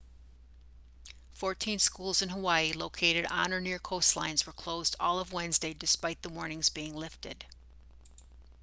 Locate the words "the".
6.23-6.29